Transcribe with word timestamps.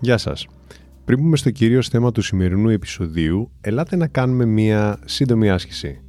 Γεια 0.00 0.18
σας. 0.18 0.46
Πριν 1.04 1.18
πούμε 1.18 1.36
στο 1.36 1.50
κυρίως 1.50 1.88
θέμα 1.88 2.12
του 2.12 2.22
σημερινού 2.22 2.68
επεισοδίου, 2.68 3.50
ελάτε 3.60 3.96
να 3.96 4.06
κάνουμε 4.06 4.44
μια 4.44 4.98
σύντομη 5.04 5.50
άσκηση. 5.50 6.00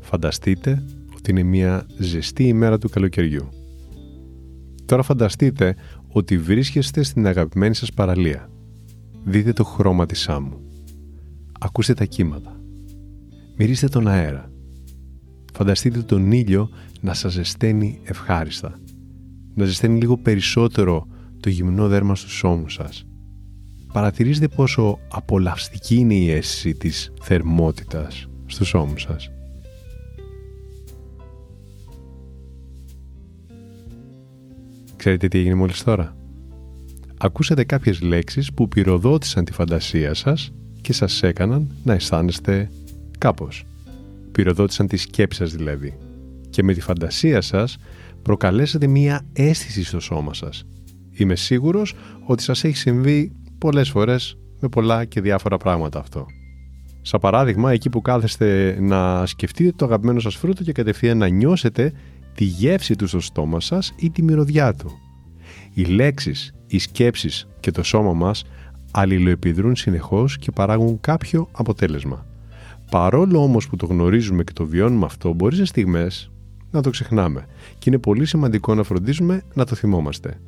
Φανταστείτε 0.00 0.82
ότι 1.16 1.30
είναι 1.30 1.42
μια 1.42 1.86
ζεστή 1.98 2.44
ημέρα 2.44 2.78
του 2.78 2.88
καλοκαιριού. 2.88 3.48
Τώρα 4.84 5.02
φανταστείτε 5.02 5.76
ότι 6.08 6.38
βρίσκεστε 6.38 7.02
στην 7.02 7.26
αγαπημένη 7.26 7.74
σας 7.74 7.92
παραλία. 7.92 8.50
Δείτε 9.24 9.52
το 9.52 9.64
χρώμα 9.64 10.06
της 10.06 10.28
άμμου. 10.28 10.60
Ακούστε 11.60 11.94
τα 11.94 12.04
κύματα. 12.04 12.60
Μυρίστε 13.56 13.88
τον 13.88 14.08
αέρα. 14.08 14.50
Φανταστείτε 15.52 16.02
τον 16.02 16.32
ήλιο 16.32 16.68
να 17.00 17.14
σας 17.14 17.32
ζεσταίνει 17.32 18.00
ευχάριστα. 18.04 18.78
Να 19.54 19.64
ζεσταίνει 19.64 19.98
λίγο 19.98 20.16
περισσότερο 20.16 21.06
το 21.44 21.50
γυμνό 21.50 21.88
δέρμα 21.88 22.14
στους 22.14 22.44
ώμους 22.44 22.72
σας. 22.72 23.06
Παρατηρήστε 23.92 24.48
πόσο 24.48 24.98
απολαυστική 25.08 25.96
είναι 25.96 26.14
η 26.14 26.30
αίσθηση 26.30 26.74
της 26.74 27.12
θερμότητας 27.20 28.28
στους 28.46 28.74
ώμους 28.74 29.02
σας. 29.02 29.30
Ξέρετε 34.96 35.28
τι 35.28 35.38
έγινε 35.38 35.54
μόλις 35.54 35.82
τώρα; 35.82 36.16
Ακούσατε 37.18 37.64
κάποιες 37.64 38.00
λέξεις 38.00 38.52
που 38.52 38.68
πυροδότησαν 38.68 39.44
τη 39.44 39.52
φαντασία 39.52 40.14
σας 40.14 40.52
και 40.80 40.92
σας 40.92 41.22
έκαναν 41.22 41.70
να 41.84 41.92
αισθάνεστε 41.92 42.70
κάπως. 43.18 43.64
Πυροδότησαν 44.32 44.86
τη 44.86 44.96
σκέψη 44.96 45.38
σας 45.38 45.54
δηλαδή. 45.54 45.94
Και 46.50 46.62
με 46.62 46.72
τη 46.72 46.80
φαντασία 46.80 47.40
σας 47.40 47.76
προκαλέσατε 48.22 48.86
μία 48.86 49.26
αίσθηση 49.32 49.84
στο 49.84 50.00
σώμα 50.00 50.34
σας 50.34 50.64
Είμαι 51.16 51.36
σίγουρος 51.36 51.94
ότι 52.26 52.42
σας 52.42 52.64
έχει 52.64 52.76
συμβεί 52.76 53.32
πολλές 53.58 53.90
φορές 53.90 54.38
με 54.60 54.68
πολλά 54.68 55.04
και 55.04 55.20
διάφορα 55.20 55.56
πράγματα 55.56 55.98
αυτό. 55.98 56.26
Σαν 57.02 57.20
παράδειγμα, 57.20 57.72
εκεί 57.72 57.90
που 57.90 58.00
κάθεστε 58.00 58.76
να 58.80 59.26
σκεφτείτε 59.26 59.72
το 59.76 59.84
αγαπημένο 59.84 60.20
σας 60.20 60.36
φρούτο 60.36 60.62
και 60.62 60.72
κατευθείαν 60.72 61.18
να 61.18 61.28
νιώσετε 61.28 61.92
τη 62.34 62.44
γεύση 62.44 62.96
του 62.96 63.06
στο 63.06 63.20
στόμα 63.20 63.60
σας 63.60 63.92
ή 63.96 64.10
τη 64.10 64.22
μυρωδιά 64.22 64.74
του. 64.74 64.90
Οι 65.74 65.84
λέξεις, 65.84 66.54
οι 66.66 66.78
σκέψεις 66.78 67.48
και 67.60 67.70
το 67.70 67.82
σώμα 67.82 68.12
μας 68.12 68.44
αλληλοεπιδρούν 68.90 69.76
συνεχώς 69.76 70.38
και 70.38 70.50
παράγουν 70.50 71.00
κάποιο 71.00 71.48
αποτέλεσμα. 71.52 72.26
Παρόλο 72.90 73.42
όμως 73.42 73.68
που 73.68 73.76
το 73.76 73.86
γνωρίζουμε 73.86 74.44
και 74.44 74.52
το 74.52 74.66
βιώνουμε 74.66 75.04
αυτό, 75.04 75.32
μπορεί 75.32 75.56
σε 75.56 75.64
στιγμές 75.64 76.30
να 76.70 76.82
το 76.82 76.90
ξεχνάμε 76.90 77.46
και 77.78 77.90
είναι 77.90 77.98
πολύ 77.98 78.26
σημαντικό 78.26 78.74
να 78.74 78.82
φροντίζουμε 78.82 79.42
να 79.54 79.64
το 79.64 79.74
θυμόμαστε. 79.74 80.40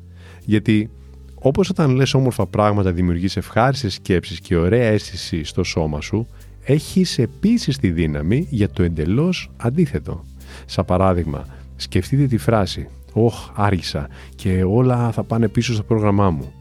Γιατί 0.47 0.89
όπως 1.35 1.69
όταν 1.69 1.95
λες 1.95 2.13
όμορφα 2.13 2.45
πράγματα 2.47 2.91
δημιουργείς 2.91 3.37
ευχάριστες 3.37 3.93
σκέψεις 3.93 4.39
και 4.39 4.55
ωραία 4.55 4.87
αίσθηση 4.87 5.43
στο 5.43 5.63
σώμα 5.63 6.01
σου, 6.01 6.27
έχεις 6.63 7.17
επίσης 7.17 7.77
τη 7.77 7.89
δύναμη 7.89 8.47
για 8.49 8.69
το 8.69 8.83
εντελώς 8.83 9.51
αντίθετο. 9.57 10.23
Σαν 10.65 10.85
παράδειγμα, 10.85 11.45
σκεφτείτε 11.75 12.27
τη 12.27 12.37
φράση 12.37 12.87
«Ωχ, 13.13 13.49
άργησα 13.53 14.07
και 14.35 14.63
όλα 14.63 15.11
θα 15.11 15.23
πάνε 15.23 15.47
πίσω 15.47 15.73
στο 15.73 15.83
πρόγραμμά 15.83 16.29
μου». 16.29 16.51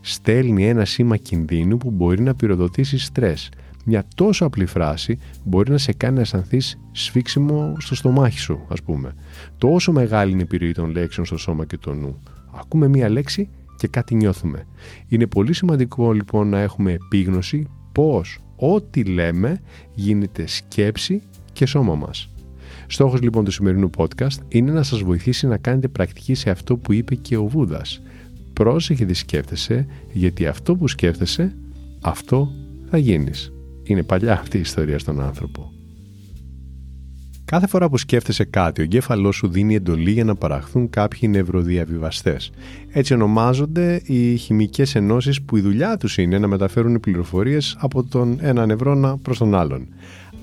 Στέλνει 0.00 0.68
ένα 0.68 0.84
σήμα 0.84 1.16
κινδύνου 1.16 1.76
που 1.76 1.90
μπορεί 1.90 2.22
να 2.22 2.34
πυροδοτήσει 2.34 2.98
στρες. 2.98 3.48
Μια 3.84 4.04
τόσο 4.14 4.44
απλή 4.44 4.66
φράση 4.66 5.18
μπορεί 5.44 5.70
να 5.70 5.78
σε 5.78 5.92
κάνει 5.92 6.14
να 6.14 6.20
αισθανθείς 6.20 6.78
σφίξιμο 6.92 7.76
στο 7.78 7.94
στομάχι 7.94 8.38
σου, 8.38 8.60
ας 8.68 8.82
πούμε. 8.82 9.14
Τόσο 9.58 9.92
μεγάλη 9.92 10.30
είναι 10.30 10.40
η 10.40 10.44
επιρροή 10.44 10.72
των 10.72 10.90
λέξεων 10.90 11.26
στο 11.26 11.36
σώμα 11.36 11.64
και 11.64 11.76
το 11.76 11.94
νου 11.94 12.20
ακούμε 12.60 12.88
μία 12.88 13.08
λέξη 13.08 13.48
και 13.76 13.88
κάτι 13.88 14.14
νιώθουμε. 14.14 14.66
Είναι 15.08 15.26
πολύ 15.26 15.52
σημαντικό 15.52 16.12
λοιπόν 16.12 16.48
να 16.48 16.60
έχουμε 16.60 16.92
επίγνωση 16.92 17.66
πώς 17.92 18.38
ό,τι 18.56 19.04
λέμε 19.04 19.60
γίνεται 19.94 20.46
σκέψη 20.46 21.22
και 21.52 21.66
σώμα 21.66 21.94
μας. 21.94 22.28
Στόχος 22.86 23.20
λοιπόν 23.20 23.44
του 23.44 23.50
σημερινού 23.50 23.90
podcast 23.96 24.36
είναι 24.48 24.72
να 24.72 24.82
σας 24.82 25.02
βοηθήσει 25.02 25.46
να 25.46 25.56
κάνετε 25.56 25.88
πρακτική 25.88 26.34
σε 26.34 26.50
αυτό 26.50 26.76
που 26.76 26.92
είπε 26.92 27.14
και 27.14 27.36
ο 27.36 27.46
Βούδας. 27.46 28.02
Πρόσεχε 28.52 29.04
τι 29.04 29.14
σκέφτεσαι, 29.14 29.86
γιατί 30.12 30.46
αυτό 30.46 30.76
που 30.76 30.88
σκέφτεσαι, 30.88 31.56
αυτό 32.00 32.52
θα 32.90 32.98
γίνεις. 32.98 33.52
Είναι 33.82 34.02
παλιά 34.02 34.32
αυτή 34.32 34.56
η 34.56 34.60
ιστορία 34.60 34.98
στον 34.98 35.20
άνθρωπο. 35.20 35.72
Κάθε 37.50 37.66
φορά 37.66 37.88
που 37.88 37.98
σκέφτεσαι 37.98 38.44
κάτι, 38.44 38.80
ο 38.80 38.84
εγκέφαλός 38.84 39.36
σου 39.36 39.48
δίνει 39.48 39.74
εντολή 39.74 40.10
για 40.10 40.24
να 40.24 40.34
παραχθούν 40.34 40.90
κάποιοι 40.90 41.28
νευροδιαβιβαστές. 41.32 42.50
Έτσι 42.92 43.14
ονομάζονται 43.14 44.02
οι 44.04 44.36
χημικές 44.36 44.94
ενώσεις 44.94 45.42
που 45.42 45.56
η 45.56 45.60
δουλειά 45.60 45.96
τους 45.96 46.18
είναι 46.18 46.38
να 46.38 46.46
μεταφέρουν 46.46 47.00
πληροφορίες 47.00 47.76
από 47.80 48.04
τον 48.04 48.38
ένα 48.40 48.66
νευρώνα 48.66 49.18
προς 49.18 49.38
τον 49.38 49.54
άλλον. 49.54 49.86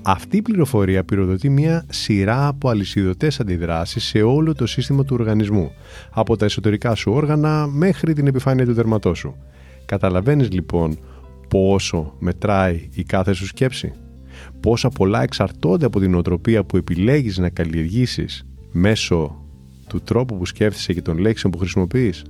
Αυτή 0.02 0.36
η 0.36 0.42
πληροφορία 0.42 1.04
πυροδοτεί 1.04 1.48
μια 1.48 1.84
σειρά 1.88 2.46
από 2.46 2.68
αλυσιδωτές 2.68 3.40
αντιδράσεις 3.40 4.04
σε 4.04 4.22
όλο 4.22 4.54
το 4.54 4.66
σύστημα 4.66 5.04
του 5.04 5.16
οργανισμού, 5.18 5.72
από 6.10 6.36
τα 6.36 6.44
εσωτερικά 6.44 6.94
σου 6.94 7.12
όργανα 7.12 7.66
μέχρι 7.66 8.12
την 8.12 8.26
επιφάνεια 8.26 8.64
του 8.64 8.74
δερματός 8.74 9.18
σου. 9.18 9.36
Καταλαβαίνεις 9.84 10.50
λοιπόν 10.50 10.98
πόσο 11.48 12.14
μετράει 12.18 12.88
η 12.94 13.02
κάθε 13.02 13.32
σου 13.32 13.46
σκέψη; 13.46 13.92
Πόσα 14.60 14.88
πολλά 14.88 15.22
εξαρτώνται 15.22 15.86
από 15.86 16.00
την 16.00 16.14
οτροπία 16.14 16.64
που 16.64 16.76
επιλέγεις 16.76 17.38
να 17.38 17.48
καλλιεργήσεις 17.48 18.46
μέσω 18.72 19.44
του 19.88 20.00
τρόπου 20.00 20.38
που 20.38 20.46
σκέφτεσαι 20.46 20.92
και 20.92 21.02
των 21.02 21.18
λέξεων 21.18 21.52
που 21.52 21.58
χρησιμοποιείς. 21.58 22.24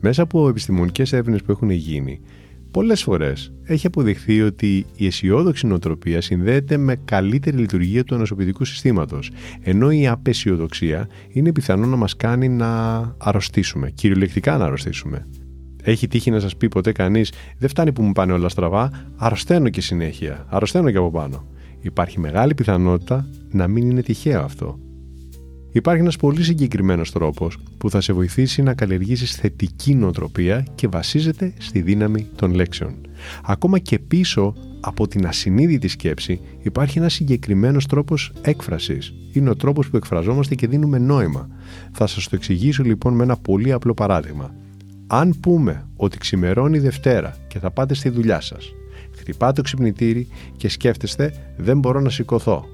Μέσα 0.00 0.22
από 0.22 0.48
επιστημονικές 0.48 1.12
έρευνες 1.12 1.42
που 1.42 1.50
έχουν 1.50 1.70
γίνει, 1.70 2.20
πολλές 2.70 3.02
φορές 3.02 3.52
έχει 3.64 3.86
αποδειχθεί 3.86 4.42
ότι 4.42 4.86
η 4.96 5.06
αισιόδοξη 5.06 5.66
νοοτροπία 5.66 6.20
συνδέεται 6.20 6.76
με 6.76 6.96
καλύτερη 7.04 7.56
λειτουργία 7.56 8.04
του 8.04 8.14
ανασωπητικού 8.14 8.64
συστήματος, 8.64 9.30
ενώ 9.62 9.90
η 9.90 10.06
απεσιοδοξία 10.06 11.08
είναι 11.28 11.52
πιθανό 11.52 11.86
να 11.86 11.96
μας 11.96 12.16
κάνει 12.16 12.48
να 12.48 13.00
αρρωστήσουμε, 13.18 13.90
κυριολεκτικά 13.90 14.56
να 14.56 14.64
αρρωστήσουμε. 14.64 15.26
Έχει 15.82 16.08
τύχει 16.08 16.30
να 16.30 16.40
σας 16.40 16.56
πει 16.56 16.68
ποτέ 16.68 16.92
κανείς, 16.92 17.32
δεν 17.58 17.68
φτάνει 17.68 17.92
που 17.92 18.02
μου 18.02 18.12
πάνε 18.12 18.32
όλα 18.32 18.48
στραβά, 18.48 18.90
αρρωσταίνω 19.16 19.68
και 19.68 19.80
συνέχεια, 19.80 20.46
αρρωσταίνω 20.48 20.90
και 20.90 20.96
από 20.96 21.10
πάνω. 21.10 21.44
Υπάρχει 21.80 22.20
μεγάλη 22.20 22.54
πιθανότητα 22.54 23.28
να 23.50 23.68
μην 23.68 23.90
είναι 23.90 24.02
τυχαίο 24.02 24.42
αυτό. 24.42 24.78
Υπάρχει 25.72 26.00
ένας 26.00 26.16
πολύ 26.16 26.42
συγκεκριμένος 26.42 27.12
τρόπος 27.12 27.58
που 27.78 27.90
θα 27.90 28.00
σε 28.00 28.12
βοηθήσει 28.12 28.62
να 28.62 28.74
καλλιεργήσεις 28.74 29.34
θετική 29.34 29.94
νοοτροπία 29.94 30.66
και 30.74 30.88
βασίζεται 30.88 31.52
στη 31.58 31.80
δύναμη 31.80 32.26
των 32.36 32.54
λέξεων. 32.54 32.94
Ακόμα 33.44 33.78
και 33.78 33.98
πίσω 33.98 34.54
από 34.80 35.08
την 35.08 35.26
ασυνείδητη 35.26 35.88
σκέψη 35.88 36.40
υπάρχει 36.62 36.98
ένας 36.98 37.12
συγκεκριμένος 37.12 37.86
τρόπος 37.86 38.32
έκφρασης. 38.42 39.14
Είναι 39.32 39.50
ο 39.50 39.56
τρόπος 39.56 39.90
που 39.90 39.96
εκφραζόμαστε 39.96 40.54
και 40.54 40.66
δίνουμε 40.66 40.98
νόημα. 40.98 41.48
Θα 41.92 42.06
σας 42.06 42.28
το 42.28 42.36
εξηγήσω 42.36 42.82
λοιπόν 42.82 43.14
με 43.14 43.22
ένα 43.22 43.36
πολύ 43.36 43.72
απλό 43.72 43.94
παράδειγμα. 43.94 44.54
Αν 45.12 45.34
πούμε 45.40 45.86
ότι 45.96 46.18
ξημερώνει 46.18 46.78
Δευτέρα 46.78 47.36
και 47.48 47.58
θα 47.58 47.70
πάτε 47.70 47.94
στη 47.94 48.08
δουλειά 48.08 48.40
σας, 48.40 48.74
χτυπάτε 49.16 49.52
το 49.52 49.62
ξυπνητήρι 49.62 50.28
και 50.56 50.68
σκέφτεστε 50.68 51.32
«δεν 51.56 51.78
μπορώ 51.78 52.00
να 52.00 52.10
σηκωθώ». 52.10 52.64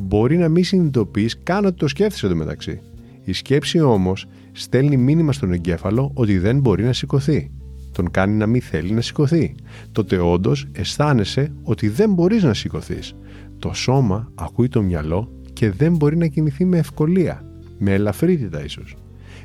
Μπορεί 0.00 0.36
να 0.36 0.48
μην 0.48 0.64
συνειδητοποιείς 0.64 1.42
καν 1.42 1.64
ότι 1.64 1.76
το 1.76 1.88
σκέφτεσαι 1.88 2.28
το 2.28 2.34
μεταξύ. 2.34 2.80
Η 3.24 3.32
σκέψη 3.32 3.80
όμως 3.80 4.26
στέλνει 4.52 4.96
μήνυμα 4.96 5.32
στον 5.32 5.52
εγκέφαλο 5.52 6.10
ότι 6.14 6.38
δεν 6.38 6.60
μπορεί 6.60 6.84
να 6.84 6.92
σηκωθεί. 6.92 7.50
Τον 7.92 8.10
κάνει 8.10 8.36
να 8.36 8.46
μην 8.46 8.62
θέλει 8.62 8.92
να 8.92 9.00
σηκωθεί. 9.00 9.54
Τότε 9.92 10.18
όντως 10.18 10.66
αισθάνεσαι 10.72 11.52
ότι 11.62 11.88
δεν 11.88 12.12
μπορείς 12.12 12.42
να 12.42 12.54
σηκωθείς. 12.54 13.14
Το 13.58 13.72
σώμα 13.72 14.32
ακούει 14.34 14.68
το 14.68 14.82
μυαλό 14.82 15.32
και 15.52 15.70
δεν 15.70 15.96
μπορεί 15.96 16.16
να 16.16 16.26
κινηθεί 16.26 16.64
με 16.64 16.78
ευκολία, 16.78 17.44
με 17.78 17.92
ελαφρύτητα 17.92 18.64
ίσως. 18.64 18.96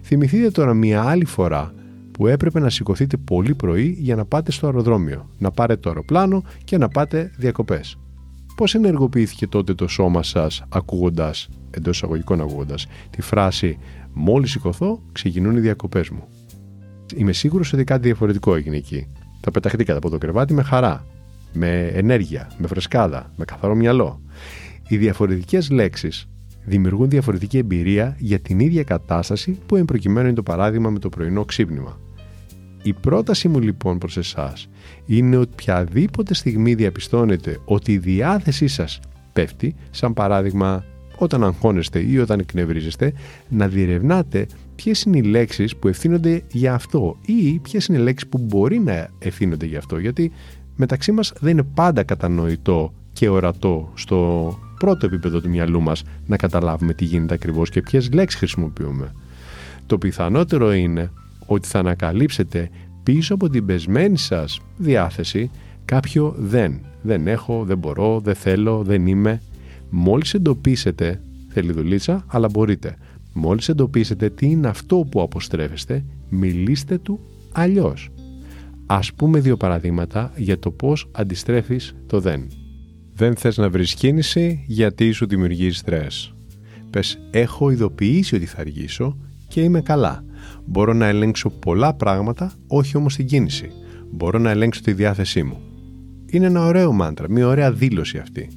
Θυμηθείτε 0.01 0.51
τώρα 0.51 0.73
μια 0.73 1.03
άλλη 1.03 1.25
φορά 1.25 1.73
που 2.17 2.27
έπρεπε 2.27 2.59
να 2.59 2.69
σηκωθείτε 2.69 3.17
πολύ 3.17 3.55
πρωί 3.55 3.97
για 3.99 4.15
να 4.15 4.25
πάτε 4.25 4.51
στο 4.51 4.65
αεροδρόμιο, 4.65 5.29
να 5.37 5.51
πάρετε 5.51 5.79
το 5.79 5.89
αεροπλάνο 5.89 6.43
και 6.63 6.77
να 6.77 6.87
πάτε 6.87 7.31
διακοπές. 7.37 7.97
Πώς 8.55 8.75
ενεργοποιήθηκε 8.75 9.47
τότε 9.47 9.73
το 9.73 9.87
σώμα 9.87 10.23
σας 10.23 10.63
ακούγοντας, 10.69 11.49
εντός 11.69 11.95
εισαγωγικών 11.95 12.41
ακούγοντας, 12.41 12.87
τη 13.09 13.21
φράση 13.21 13.77
«Μόλις 14.13 14.51
σηκωθώ, 14.51 15.01
ξεκινούν 15.11 15.55
οι 15.55 15.59
διακοπές 15.59 16.09
μου». 16.09 16.27
Είμαι 17.15 17.31
σίγουρος 17.31 17.73
ότι 17.73 17.83
κάτι 17.83 18.01
διαφορετικό 18.01 18.55
έγινε 18.55 18.75
εκεί. 18.75 19.07
Θα 19.41 19.51
πεταχτήκατε 19.51 19.97
από 19.97 20.09
το 20.09 20.17
κρεβάτι 20.17 20.53
με 20.53 20.63
χαρά, 20.63 21.05
με 21.53 21.87
ενέργεια, 21.87 22.51
με 22.57 22.67
φρεσκάδα, 22.67 23.31
με 23.35 23.45
καθαρό 23.45 23.75
μυαλό. 23.75 24.21
Οι 24.87 24.97
διαφορετικές 24.97 25.69
λέξεις 25.69 26.27
δημιουργούν 26.65 27.09
διαφορετική 27.09 27.57
εμπειρία 27.57 28.15
για 28.19 28.39
την 28.39 28.59
ίδια 28.59 28.83
κατάσταση 28.83 29.59
που 29.65 29.75
εμπροκειμένου 29.75 30.27
είναι 30.27 30.35
το 30.35 30.43
παράδειγμα 30.43 30.89
με 30.89 30.99
το 30.99 31.09
πρωινό 31.09 31.45
ξύπνημα. 31.45 31.99
Η 32.83 32.93
πρόταση 32.93 33.47
μου 33.47 33.59
λοιπόν 33.59 33.97
προς 33.97 34.17
εσάς 34.17 34.67
είναι 35.05 35.37
ότι 35.37 35.49
οποιαδήποτε 35.53 36.33
στιγμή 36.33 36.73
διαπιστώνετε 36.73 37.59
ότι 37.65 37.91
η 37.91 37.97
διάθεσή 37.97 38.67
σας 38.67 38.99
πέφτει, 39.33 39.75
σαν 39.91 40.13
παράδειγμα 40.13 40.83
όταν 41.17 41.43
αγχώνεστε 41.43 41.99
ή 41.99 42.17
όταν 42.17 42.39
εκνευρίζεστε, 42.39 43.13
να 43.49 43.67
διερευνάτε 43.67 44.47
ποιες 44.75 45.01
είναι 45.01 45.17
οι 45.17 45.21
λέξεις 45.21 45.75
που 45.75 45.87
ευθύνονται 45.87 46.41
για 46.51 46.73
αυτό 46.73 47.17
ή 47.25 47.59
ποιες 47.59 47.85
είναι 47.85 47.97
οι 47.97 48.01
λέξεις 48.01 48.29
που 48.29 48.37
μπορεί 48.37 48.79
να 48.79 49.09
ευθύνονται 49.19 49.65
για 49.65 49.77
αυτό. 49.77 49.97
Γιατί 49.97 50.31
μεταξύ 50.75 51.11
μας 51.11 51.33
δεν 51.39 51.51
είναι 51.51 51.67
πάντα 51.73 52.03
κατανοητό 52.03 52.93
και 53.13 53.29
ορατό 53.29 53.91
στο 53.93 54.59
πρώτο 54.79 55.05
επίπεδο 55.05 55.41
του 55.41 55.49
μυαλού 55.49 55.81
μας 55.81 56.03
να 56.25 56.37
καταλάβουμε 56.37 56.93
τι 56.93 57.05
γίνεται 57.05 57.33
ακριβώς 57.33 57.69
και 57.69 57.81
ποιες 57.81 58.13
λέξεις 58.13 58.39
χρησιμοποιούμε. 58.39 59.13
Το 59.85 59.97
πιθανότερο 59.97 60.73
είναι 60.73 61.11
ότι 61.47 61.67
θα 61.67 61.79
ανακαλύψετε 61.79 62.69
πίσω 63.03 63.33
από 63.33 63.49
την 63.49 63.65
πεσμένη 63.65 64.17
σας 64.17 64.59
διάθεση 64.77 65.51
κάποιο 65.85 66.35
δεν. 66.37 66.79
Δεν 67.01 67.27
έχω, 67.27 67.63
δεν 67.65 67.77
μπορώ, 67.77 68.19
δεν 68.19 68.35
θέλω, 68.35 68.83
δεν 68.83 69.07
είμαι. 69.07 69.41
Μόλις 69.89 70.33
εντοπίσετε, 70.33 71.21
θέλει 71.49 71.71
δουλίτσα, 71.71 72.25
αλλά 72.27 72.49
μπορείτε. 72.49 72.97
Μόλις 73.33 73.69
εντοπίσετε 73.69 74.29
τι 74.29 74.45
είναι 74.45 74.67
αυτό 74.67 75.07
που 75.11 75.21
αποστρέφεστε, 75.21 76.05
μιλήστε 76.29 76.97
του 76.97 77.19
αλλιώς. 77.51 78.09
Ας 78.85 79.13
πούμε 79.13 79.39
δύο 79.39 79.57
παραδείγματα 79.57 80.31
για 80.35 80.59
το 80.59 80.71
πώς 80.71 81.09
αντιστρέφεις 81.11 81.95
το 82.07 82.19
δεν. 82.19 82.47
Δεν 83.13 83.35
θες 83.35 83.57
να 83.57 83.69
βρεις 83.69 83.93
κίνηση 83.93 84.63
γιατί 84.67 85.11
σου 85.11 85.27
δημιουργεί 85.27 85.71
στρες. 85.71 86.33
Πες 86.89 87.19
έχω 87.31 87.69
ειδοποιήσει 87.69 88.35
ότι 88.35 88.45
θα 88.45 88.59
αργήσω 88.59 89.17
και 89.47 89.61
είμαι 89.61 89.81
καλά. 89.81 90.23
Μπορώ 90.65 90.93
να 90.93 91.05
ελέγξω 91.05 91.49
πολλά 91.49 91.93
πράγματα, 91.93 92.51
όχι 92.67 92.97
όμως 92.97 93.15
την 93.15 93.25
κίνηση. 93.25 93.71
Μπορώ 94.11 94.39
να 94.39 94.49
ελέγξω 94.49 94.81
τη 94.81 94.93
διάθεσή 94.93 95.43
μου. 95.43 95.57
Είναι 96.25 96.45
ένα 96.45 96.65
ωραίο 96.65 96.91
μάντρα, 96.91 97.29
μια 97.29 97.47
ωραία 97.47 97.71
δήλωση 97.71 98.17
αυτή. 98.17 98.49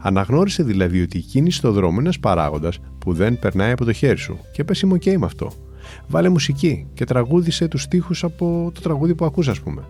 Αναγνώρισε 0.00 0.62
δηλαδή 0.62 1.02
ότι 1.02 1.18
η 1.18 1.20
κίνηση 1.20 1.58
στο 1.58 1.72
δρόμο 1.72 1.92
είναι 1.92 2.00
ένας 2.00 2.18
παράγοντας 2.18 2.78
που 2.98 3.12
δεν 3.12 3.38
περνάει 3.38 3.72
από 3.72 3.84
το 3.84 3.92
χέρι 3.92 4.18
σου 4.18 4.38
και 4.52 4.64
πες 4.64 4.80
είμαι 4.80 4.94
OK 4.94 5.16
με 5.16 5.26
αυτό. 5.26 5.50
Βάλε 6.08 6.28
μουσική 6.28 6.86
και 6.94 7.04
τραγούδισε 7.04 7.68
τους 7.68 7.82
στίχους 7.82 8.24
από 8.24 8.70
το 8.74 8.80
τραγούδι 8.80 9.14
που 9.14 9.24
ακούς 9.24 9.48
ας 9.48 9.60
πούμε. 9.60 9.82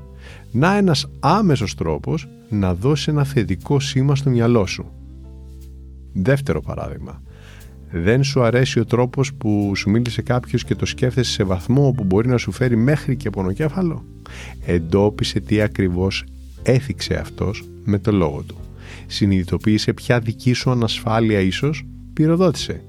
Να 0.51 0.77
ένας 0.77 1.09
άμεσος 1.21 1.75
τρόπος 1.75 2.29
να 2.49 2.75
δώσει 2.75 3.11
ένα 3.11 3.25
θετικό 3.25 3.81
σήμα 3.81 4.17
στο 4.17 4.31
μυαλό 4.31 4.67
σου. 4.67 4.87
Δεύτερο 6.13 6.61
παράδειγμα. 6.61 7.23
Δεν 7.91 8.25
σου 8.25 8.43
αρέσει 8.43 8.81
ο 8.81 8.85
τρόπος 8.85 9.35
που 9.35 9.73
σου 9.77 9.91
μίλησε 9.91 10.23
κάποιος 10.23 10.65
και 10.65 10.75
το 10.75 10.87
σκέφτεσαι 10.87 11.33
σε 11.33 11.45
βαθμό 11.45 11.93
που 11.97 12.05
μπορεί 12.05 12.29
να 12.29 12.37
σου 12.37 12.53
φέρει 12.53 12.77
μέχρι 12.77 13.17
και 13.17 13.31
πονοκέφαλο; 13.31 14.05
Εντόπισε 14.67 15.41
τι 15.41 15.61
ακριβώς 15.61 16.25
έθιξε 16.63 17.15
αυτός 17.15 17.65
με 17.85 17.99
το 17.99 18.13
λόγο 18.13 18.43
του. 18.43 18.57
Συνειδητοποίησε 19.07 19.93
ποια 19.93 20.19
δική 20.19 20.53
σου 20.53 20.71
ανασφάλεια 20.71 21.41
ίσως; 21.41 21.87
Πυροδότησε. 22.13 22.83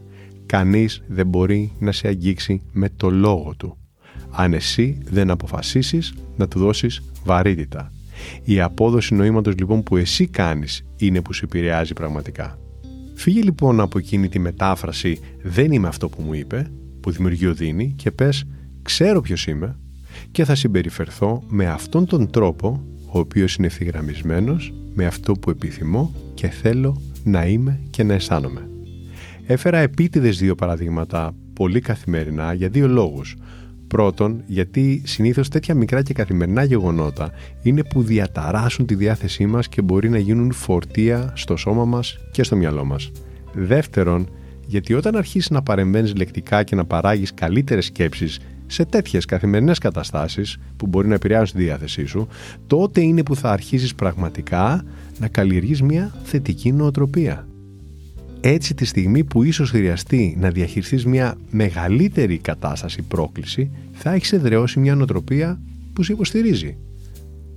Κανείς 0.46 1.04
δεν 1.08 1.28
μπορεί 1.28 1.72
να 1.80 1.92
σε 1.92 2.08
αγγίξει 2.08 2.62
με 2.72 2.90
το 2.96 3.10
λόγο 3.10 3.54
του. 3.58 3.78
Αν 4.30 4.54
εσύ 4.54 4.98
δεν 5.04 5.30
αποφασίσεις 5.30 6.14
να 6.38 6.48
του 6.48 6.60
δώσεις 6.60 7.02
βαρύτητα. 7.24 7.92
Η 8.44 8.62
απόδοση 8.62 9.16
νοήματος 9.16 9.56
λοιπόν 9.58 9.84
που 9.84 9.98
εσύ 9.98 10.28
κάνεις 10.28 10.86
είναι 10.98 11.22
που 11.22 11.34
σε 11.34 11.46
επηρεάζει 11.46 11.94
πραγματικά. 11.94 12.60
Φύγε 13.20 13.42
λοιπόν 13.42 13.80
από 13.80 13.98
εκείνη 13.98 14.30
τη 14.30 14.40
μετάφραση 14.40 15.20
«δεν 15.42 15.72
είμαι 15.72 15.88
αυτό 15.88 16.10
που 16.10 16.22
μου 16.22 16.34
είπε» 16.34 16.72
που 17.02 17.12
δημιουργεί 17.12 17.46
ο 17.46 17.54
Δίνη 17.54 17.94
και 17.98 18.12
πες 18.12 18.44
«ξέρω 18.82 19.22
ποιος 19.22 19.48
είμαι» 19.48 19.80
και 20.32 20.46
θα 20.46 20.56
συμπεριφερθώ 20.56 21.44
με 21.48 21.66
αυτόν 21.66 22.06
τον 22.06 22.30
τρόπο 22.30 22.84
ο 23.12 23.20
οποίος 23.20 23.56
είναι 23.56 23.68
ευθυγραμμισμένος 23.68 24.74
με 24.94 25.06
αυτό 25.06 25.34
που 25.34 25.50
επιθυμώ 25.50 26.14
και 26.34 26.48
θέλω 26.48 27.02
να 27.24 27.46
είμαι 27.46 27.80
και 27.90 28.04
να 28.04 28.14
αισθάνομαι. 28.14 28.70
Έφερα 29.46 29.78
επίτηδες 29.78 30.38
δύο 30.38 30.56
παραδείγματα 30.56 31.36
πολύ 31.54 31.80
καθημερινά 31.80 32.54
για 32.54 32.70
δύο 32.70 32.88
λόγους. 32.88 33.36
Πρώτον, 33.90 34.44
γιατί 34.46 35.02
συνήθως 35.06 35.50
τέτοια 35.50 35.76
μικρά 35.76 36.02
και 36.02 36.14
καθημερινά 36.14 36.64
γεγονότα 36.64 37.32
είναι 37.62 37.84
που 37.84 38.04
διαταράσσουν 38.04 38.86
τη 38.86 38.96
διάθεσή 38.96 39.46
μας 39.46 39.68
και 39.68 39.82
μπορεί 39.82 40.10
να 40.10 40.18
γίνουν 40.18 40.52
φορτία 40.52 41.34
στο 41.36 41.56
σώμα 41.56 41.86
μας 41.86 42.20
και 42.32 42.44
στο 42.44 42.56
μυαλό 42.56 42.86
μας. 42.86 43.12
Δεύτερον, 43.54 44.30
γιατί 44.66 44.94
όταν 44.94 45.16
αρχίσεις 45.16 45.50
να 45.50 45.62
παρεμβαίνεις 45.62 46.16
λεκτικά 46.16 46.64
και 46.64 46.76
να 46.76 46.86
παράγεις 46.86 47.34
καλύτερες 47.34 47.86
σκέψεις 47.86 48.40
σε 48.68 48.86
τέτοιες 48.86 49.26
καθημερινές 49.26 49.78
καταστάσεις 49.78 50.58
που 50.78 50.88
μπορεί 50.88 51.08
να 51.08 51.16
επηρεάσουν 51.16 51.58
τη 51.58 51.64
διάθεσή 51.64 52.06
σου, 52.06 52.28
τότε 52.68 53.02
είναι 53.02 53.24
που 53.24 53.36
θα 53.36 53.52
αρχίσεις 53.52 53.96
πραγματικά 53.96 54.84
να 55.20 55.28
καλλιεργείς 55.28 55.82
μια 55.82 56.14
θετική 56.24 56.72
νοοτροπία. 56.72 57.49
Έτσι 58.42 58.74
τη 58.74 58.86
στιγμή 58.86 59.24
που 59.24 59.44
ίσως 59.44 59.70
χρειαστεί 59.70 60.38
να 60.40 60.50
διαχειριστείς 60.50 61.06
μια 61.06 61.38
μεγαλύτερη 61.50 62.38
κατάσταση 62.38 63.02
πρόκληση, 63.02 63.72
θα 63.92 64.14
έχεις 64.14 64.34
εδραιώσει 64.34 64.80
μια 64.80 64.96
νοοτροπία 64.96 65.62
που 65.94 66.04
σε 66.04 66.14
υποστηρίζει. 66.14 66.78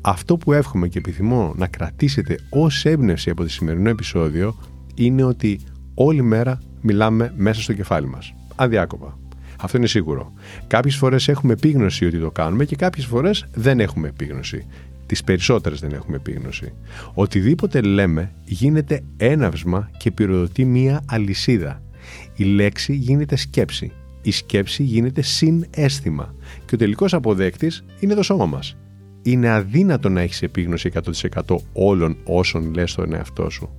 Αυτό 0.01 0.37
που 0.37 0.53
εύχομαι 0.53 0.89
και 0.89 0.99
επιθυμώ 0.99 1.53
να 1.57 1.67
κρατήσετε 1.67 2.39
ως 2.51 2.85
έμπνευση 2.85 3.31
από 3.31 3.43
το 3.43 3.49
σημερινό 3.49 3.89
επεισόδιο 3.89 4.57
είναι 4.95 5.23
ότι 5.23 5.61
όλη 5.95 6.23
μέρα 6.23 6.59
μιλάμε 6.81 7.33
μέσα 7.37 7.61
στο 7.63 7.73
κεφάλι 7.73 8.07
μας. 8.07 8.35
Αδιάκοπα. 8.57 9.22
Αυτό 9.63 9.77
είναι 9.77 9.87
σίγουρο. 9.87 10.33
Κάποιες 10.67 10.97
φορές 10.97 11.29
έχουμε 11.29 11.53
επίγνωση 11.53 12.07
ότι 12.07 12.19
το 12.19 12.31
κάνουμε 12.31 12.65
και 12.65 12.77
κάποιες 12.77 13.07
φορές 13.07 13.47
δεν 13.55 13.81
έχουμε 13.81 14.09
επίγνωση. 14.09 14.67
Τις 15.07 15.25
περισσότερες 15.25 15.81
δεν 15.81 15.93
έχουμε 15.93 16.17
επίγνωση. 16.17 16.73
Οτιδήποτε 17.15 17.81
λέμε 17.81 18.33
γίνεται 18.45 19.03
έναυσμα 19.17 19.91
και 19.97 20.11
πυροδοτεί 20.11 20.65
μία 20.65 21.03
αλυσίδα. 21.07 21.83
Η 22.37 22.45
λέξη 22.45 22.95
γίνεται 22.95 23.37
σκέψη. 23.37 23.93
Η 24.23 24.31
σκέψη 24.31 24.83
γίνεται 24.83 25.23
συνέστημα. 25.23 26.35
Και 26.65 26.75
ο 26.75 26.79
τελικός 26.79 27.15
αποδέκτης 27.15 27.85
είναι 28.01 28.15
το 28.15 28.23
σώμα 28.23 28.47
μας. 28.47 28.77
Είναι 29.23 29.49
αδύνατο 29.49 30.09
να 30.09 30.21
έχεις 30.21 30.43
επίγνωση 30.43 30.91
100% 31.43 31.57
όλων 31.73 32.17
όσων 32.25 32.75
λες 32.75 32.91
στον 32.91 33.15
εαυτό 33.15 33.51
σου. 33.51 33.71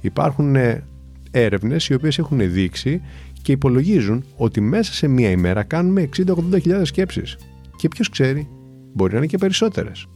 Υπάρχουν 0.00 0.56
ε, 0.56 0.84
έρευνες 1.30 1.88
οι 1.88 1.94
οποίες 1.94 2.18
έχουν 2.18 2.52
δείξει 2.52 3.00
και 3.42 3.52
υπολογίζουν 3.52 4.24
ότι 4.36 4.60
μέσα 4.60 4.92
σε 4.92 5.08
μία 5.08 5.30
ημέρα 5.30 5.62
κάνουμε 5.62 6.08
60-80 6.16 6.80
σκέψεις. 6.82 7.36
Και 7.76 7.88
ποιος 7.88 8.08
ξέρει, 8.08 8.48
μπορεί 8.94 9.12
να 9.12 9.18
είναι 9.18 9.26
και 9.26 9.38
περισσότερες. 9.38 10.06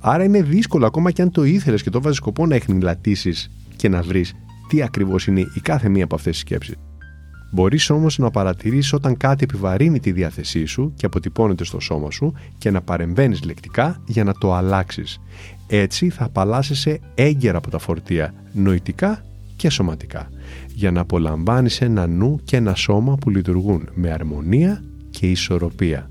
Άρα 0.00 0.24
είναι 0.24 0.42
δύσκολο 0.42 0.86
ακόμα 0.86 1.10
και 1.10 1.22
αν 1.22 1.30
το 1.30 1.44
ήθελες 1.44 1.82
και 1.82 1.90
το 1.90 2.00
βάζεις 2.00 2.16
σκοπό 2.18 2.46
να 2.46 2.54
εχνηλατήσεις 2.54 3.50
και 3.76 3.88
να 3.88 4.02
βρεις 4.02 4.34
τι 4.68 4.82
ακριβώς 4.82 5.26
είναι 5.26 5.40
η 5.40 5.60
κάθε 5.62 5.88
μία 5.88 6.04
από 6.04 6.14
αυτές 6.14 6.32
τις 6.32 6.40
σκέψεις. 6.40 6.74
Μπορείς 7.54 7.90
όμως 7.90 8.18
να 8.18 8.30
παρατηρήσεις 8.30 8.92
όταν 8.92 9.16
κάτι 9.16 9.44
επιβαρύνει 9.44 10.00
τη 10.00 10.12
διάθεσή 10.12 10.64
σου 10.64 10.92
και 10.96 11.06
αποτυπώνεται 11.06 11.64
στο 11.64 11.80
σώμα 11.80 12.10
σου 12.10 12.34
και 12.58 12.70
να 12.70 12.82
παρεμβαίνεις 12.82 13.44
λεκτικά 13.44 14.02
για 14.06 14.24
να 14.24 14.32
το 14.32 14.54
αλλάξεις. 14.54 15.20
Έτσι 15.66 16.08
θα 16.08 16.24
απαλλάσσεσαι 16.24 17.00
έγκαιρα 17.14 17.58
από 17.58 17.70
τα 17.70 17.78
φορτία, 17.78 18.34
νοητικά 18.52 19.22
και 19.56 19.70
σωματικά 19.70 20.30
για 20.74 20.90
να 20.90 21.00
απολαμβάνεις 21.00 21.80
ένα 21.80 22.06
νου 22.06 22.40
και 22.44 22.56
ένα 22.56 22.74
σώμα 22.74 23.16
που 23.16 23.30
λειτουργούν 23.30 23.88
με 23.94 24.10
αρμονία 24.10 24.82
και 25.10 25.30
ισορροπία. 25.30 26.10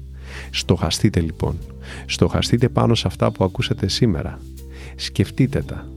Στοχαστείτε 0.51 1.19
λοιπόν. 1.19 1.57
Στοχαστείτε 2.05 2.69
πάνω 2.69 2.95
σε 2.95 3.07
αυτά 3.07 3.31
που 3.31 3.43
ακούσατε 3.43 3.87
σήμερα. 3.87 4.39
Σκεφτείτε 4.95 5.61
τα. 5.61 5.87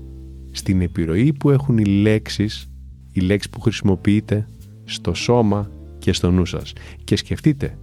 Στην 0.51 0.81
επιρροή 0.81 1.33
που 1.33 1.51
έχουν 1.51 1.79
οι 1.79 1.85
λέξεις, 1.85 2.69
οι 3.13 3.21
λέξεις 3.21 3.51
που 3.51 3.61
χρησιμοποιείτε 3.61 4.49
στο 4.85 5.15
σώμα 5.15 5.71
και 5.99 6.13
στο 6.13 6.31
νου 6.31 6.47
σας. 6.47 6.73
Και 7.05 7.17
σκεφτείτε 7.17 7.79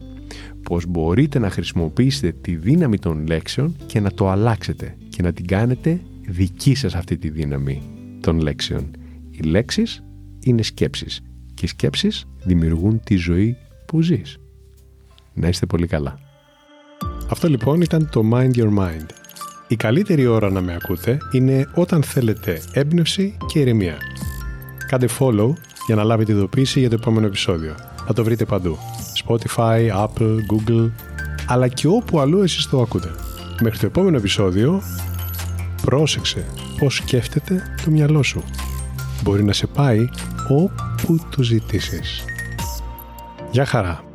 πως 0.63 0.86
μπορείτε 0.86 1.39
να 1.39 1.50
χρησιμοποιήσετε 1.50 2.32
τη 2.41 2.56
δύναμη 2.56 3.00
των 3.00 3.27
λέξεων 3.27 3.75
και 3.86 4.00
να 4.00 4.12
το 4.12 4.30
αλλάξετε 4.30 4.98
και 5.10 5.22
να 5.22 5.34
την 5.34 5.48
κάνετε 5.48 6.01
δική 6.27 6.75
σας 6.75 6.96
αυτή 6.96 7.18
τη 7.18 7.30
δύναμη 7.30 7.82
των 8.20 8.39
λέξεων. 8.39 8.91
Οι 9.31 9.41
λέξεις 9.43 10.03
είναι 10.39 10.61
σκέψεις 10.61 11.21
και 11.53 11.65
οι 11.65 11.67
σκέψεις 11.67 12.25
δημιουργούν 12.43 13.00
τη 13.03 13.15
ζωή 13.15 13.57
που 13.85 14.01
ζεις. 14.01 14.38
Να 15.33 15.47
είστε 15.47 15.65
πολύ 15.65 15.88
καλά. 15.88 16.19
Αυτό 17.29 17.47
λοιπόν 17.47 17.81
ήταν 17.81 18.09
το 18.11 18.21
Mind 18.33 18.51
Your 18.55 18.77
Mind. 18.77 19.05
Η 19.67 19.75
καλύτερη 19.75 20.25
ώρα 20.25 20.50
να 20.50 20.61
με 20.61 20.73
ακούτε 20.73 21.17
είναι 21.31 21.67
όταν 21.73 22.03
θέλετε 22.03 22.61
έμπνευση 22.73 23.38
και 23.45 23.59
ηρεμία. 23.59 23.97
Κάντε 24.88 25.07
follow 25.19 25.53
για 25.85 25.95
να 25.95 26.03
λάβετε 26.03 26.31
ειδοποίηση 26.31 26.79
για 26.79 26.89
το 26.89 26.95
επόμενο 26.95 27.25
επεισόδιο. 27.25 27.75
Θα 28.05 28.13
το 28.13 28.23
βρείτε 28.23 28.45
παντού. 28.45 28.77
Spotify, 29.25 29.89
Apple, 30.05 30.38
Google. 30.51 30.91
αλλά 31.47 31.67
και 31.67 31.88
όπου 31.88 32.19
αλλού 32.19 32.41
εσείς 32.41 32.67
το 32.69 32.81
ακούτε. 32.81 33.11
Μέχρι 33.61 33.79
το 33.79 33.85
επόμενο 33.85 34.17
επεισόδιο, 34.17 34.81
πρόσεξε 35.81 36.45
πώς 36.79 36.95
σκέφτεται 36.95 37.63
το 37.85 37.91
μυαλό 37.91 38.23
σου. 38.23 38.43
Μπορεί 39.24 39.44
να 39.44 39.54
σε 39.54 39.68
πάει 39.68 40.10
όπου 40.50 41.20
το 41.36 41.44
ζητήσεις. 41.44 42.24
Γεια 43.51 43.66
χαρά! 43.66 44.11